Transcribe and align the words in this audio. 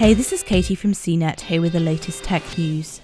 Hey, 0.00 0.14
this 0.14 0.32
is 0.32 0.42
Katie 0.42 0.74
from 0.74 0.94
CNET 0.94 1.40
here 1.40 1.60
with 1.60 1.74
the 1.74 1.78
latest 1.78 2.24
tech 2.24 2.42
news. 2.56 3.02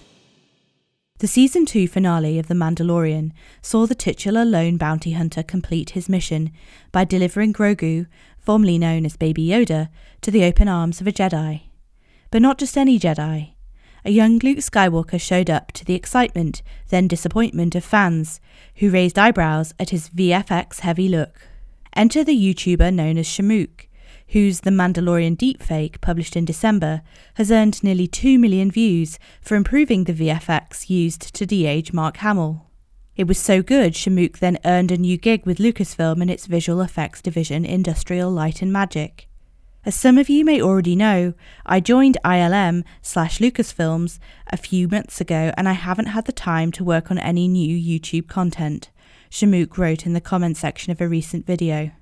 The 1.19 1.26
season 1.26 1.66
2 1.66 1.88
finale 1.88 2.38
of 2.38 2.48
The 2.48 2.54
Mandalorian 2.54 3.32
saw 3.60 3.84
the 3.84 3.94
titular 3.94 4.46
lone 4.46 4.79
bounty 4.79 5.12
hunter 5.12 5.43
complete 5.43 5.90
his 5.90 6.09
mission 6.09 6.53
by 6.93 7.04
delivering 7.04 7.53
Grogu, 7.53 8.06
formerly 8.38 8.79
known 8.79 9.04
as 9.04 9.19
Baby 9.19 9.48
Yoda, 9.48 9.90
to 10.22 10.30
the 10.30 10.45
open 10.45 10.69
arms 10.69 11.03
of 11.03 11.06
a 11.06 11.12
Jedi. 11.12 11.64
But 12.30 12.41
not 12.41 12.57
just 12.57 12.79
any 12.79 12.99
Jedi. 12.99 13.53
A 14.07 14.11
young 14.11 14.39
Luke 14.39 14.61
Skywalker 14.61 15.21
showed 15.21 15.51
up 15.51 15.73
to 15.73 15.85
the 15.85 15.95
excitement, 15.95 16.63
then 16.89 17.09
disappointment 17.09 17.75
of 17.75 17.85
fans, 17.85 18.41
who 18.77 18.89
raised 18.89 19.19
eyebrows 19.19 19.75
at 19.79 19.91
his 19.91 20.09
VFX 20.09 20.81
heavy 20.81 21.11
look. 21.11 21.47
Enter 21.95 22.25
the 22.25 22.35
YouTuber 22.35 22.91
known 22.95 23.19
as 23.19 23.27
Shamook, 23.27 23.87
whose 24.29 24.61
The 24.61 24.70
Mandalorian 24.70 25.36
deepfake, 25.36 26.00
published 26.00 26.36
in 26.36 26.45
December, 26.45 27.02
has 27.34 27.50
earned 27.50 27.82
nearly 27.82 28.06
2 28.06 28.39
million 28.39 28.71
views 28.71 29.18
for 29.40 29.54
improving 29.54 30.04
the 30.04 30.12
VFX 30.12 30.90
used 30.90 31.34
to 31.34 31.46
de-age 31.46 31.93
Mark 31.93 32.18
Hamill. 32.18 32.66
It 33.16 33.26
was 33.26 33.38
so 33.38 33.62
good, 33.62 33.94
Shamook 33.94 34.38
then 34.38 34.58
earned 34.64 34.90
a 34.90 34.98
new 34.98 35.16
gig 35.16 35.46
with 35.46 35.58
Lucasfilm 35.58 36.20
and 36.20 36.30
its 36.30 36.46
visual 36.46 36.82
effects 36.82 37.22
division 37.22 37.64
Industrial 37.64 38.30
Light 38.30 38.60
and 38.60 38.72
Magic. 38.72 39.28
As 39.86 39.94
some 39.94 40.18
of 40.18 40.28
you 40.28 40.45
may 40.45 40.60
already 40.60 40.96
know, 40.96 41.32
I 41.64 41.78
joined 41.78 42.18
ILM 42.24 42.82
slash 43.02 43.38
Lucasfilms 43.38 44.18
a 44.48 44.56
few 44.56 44.88
months 44.88 45.20
ago 45.20 45.52
and 45.56 45.68
I 45.68 45.72
haven't 45.72 46.06
had 46.06 46.26
the 46.26 46.32
time 46.32 46.72
to 46.72 46.84
work 46.84 47.10
on 47.10 47.18
any 47.18 47.46
new 47.46 47.76
YouTube 47.78 48.26
content, 48.26 48.90
Shamook 49.30 49.78
wrote 49.78 50.04
in 50.04 50.12
the 50.12 50.20
comment 50.20 50.56
section 50.56 50.90
of 50.90 51.00
a 51.00 51.08
recent 51.08 51.46
video. 51.46 51.92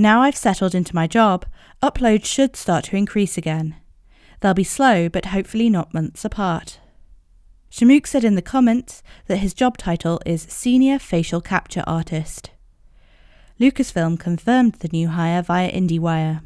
Now 0.00 0.22
I've 0.22 0.34
settled 0.34 0.74
into 0.74 0.94
my 0.94 1.06
job, 1.06 1.44
uploads 1.82 2.24
should 2.24 2.56
start 2.56 2.86
to 2.86 2.96
increase 2.96 3.36
again. 3.36 3.76
They'll 4.40 4.54
be 4.54 4.64
slow, 4.64 5.10
but 5.10 5.26
hopefully 5.26 5.68
not 5.68 5.92
months 5.92 6.24
apart. 6.24 6.80
Shamook 7.70 8.06
said 8.06 8.24
in 8.24 8.34
the 8.34 8.40
comments 8.40 9.02
that 9.26 9.40
his 9.44 9.52
job 9.52 9.76
title 9.76 10.18
is 10.24 10.46
Senior 10.48 10.98
Facial 10.98 11.42
Capture 11.42 11.84
Artist. 11.86 12.48
Lucasfilm 13.60 14.18
confirmed 14.18 14.76
the 14.76 14.88
new 14.88 15.08
hire 15.08 15.42
via 15.42 15.70
IndieWire. 15.70 16.40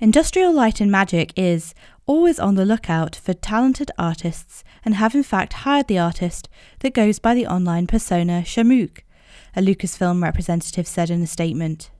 Industrial 0.00 0.50
Light 0.50 0.80
and 0.80 0.90
Magic 0.90 1.34
is 1.36 1.74
always 2.06 2.38
on 2.38 2.54
the 2.54 2.64
lookout 2.64 3.14
for 3.14 3.34
talented 3.34 3.90
artists 3.98 4.64
and 4.86 4.94
have 4.94 5.14
in 5.14 5.22
fact 5.22 5.52
hired 5.52 5.86
the 5.86 5.98
artist 5.98 6.48
that 6.78 6.94
goes 6.94 7.18
by 7.18 7.34
the 7.34 7.46
online 7.46 7.86
persona 7.86 8.40
Shamook, 8.40 9.00
a 9.54 9.60
Lucasfilm 9.60 10.22
representative 10.22 10.86
said 10.86 11.10
in 11.10 11.20
a 11.20 11.26
statement. 11.26 11.90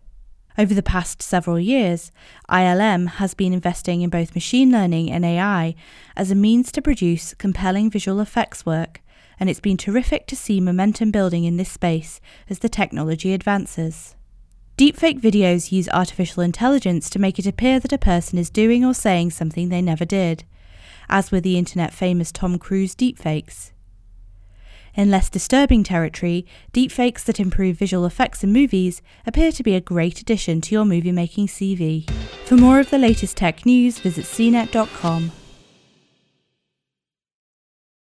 Over 0.57 0.73
the 0.73 0.85
past 0.85 1.21
several 1.21 1.59
years, 1.59 2.13
ILM 2.49 3.09
has 3.09 3.35
been 3.35 3.53
investing 3.53 4.03
in 4.03 4.11
both 4.11 4.37
machine 4.37 4.71
learning 4.71 5.11
and 5.11 5.25
AI 5.25 5.75
as 6.17 6.31
a 6.31 6.37
means 6.37 6.71
to 6.73 6.83
produce 6.83 7.35
compelling 7.35 7.91
visual 7.91 8.21
effects 8.21 8.65
work, 8.65 9.01
and 9.41 9.51
it's 9.51 9.59
been 9.59 9.77
terrific 9.77 10.29
to 10.29 10.37
see 10.37 10.61
momentum 10.61 11.11
building 11.11 11.43
in 11.43 11.57
this 11.57 11.73
space 11.73 12.21
as 12.49 12.61
the 12.61 12.69
technology 12.69 13.33
advances. 13.33 14.15
Deepfake 14.79 15.21
videos 15.21 15.73
use 15.73 15.89
artificial 15.89 16.43
intelligence 16.43 17.11
to 17.11 17.19
make 17.19 17.41
it 17.41 17.47
appear 17.47 17.81
that 17.81 17.93
a 17.93 17.99
person 17.99 18.39
is 18.39 18.49
doing 18.49 18.85
or 18.85 18.95
saying 18.95 19.33
something 19.33 19.71
they 19.71 19.83
never 19.83 20.05
did, 20.05 20.45
as 21.09 21.33
with 21.33 21.43
the 21.43 21.59
internet 21.59 21.93
famous 21.93 22.31
Tom 22.31 22.61
Cruise 22.61 22.95
deepfakes. 22.95 23.73
In 24.97 25.11
less 25.11 25.29
disturbing 25.29 25.83
territory, 25.83 26.47
deepfakes 26.73 27.25
that 27.25 27.41
improve 27.41 27.77
visual 27.77 28.07
effects 28.07 28.45
in 28.45 28.53
movies 28.53 29.03
appear 29.27 29.51
to 29.53 29.63
be 29.63 29.75
a 29.75 29.81
great 29.81 30.21
addition 30.21 30.61
to 30.63 30.75
your 30.75 30.85
movie 30.85 31.13
making 31.13 31.49
CV. 31.49 32.09
For 32.45 32.57
more 32.57 32.79
of 32.79 32.91
the 32.91 32.99
latest 32.99 33.37
tech 33.37 33.67
news, 33.67 33.99
visit 33.99 34.25
cnet.com. 34.25 35.33